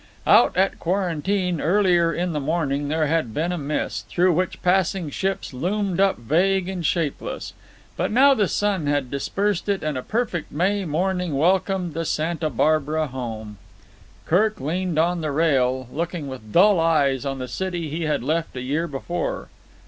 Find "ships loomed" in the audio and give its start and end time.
5.11-5.99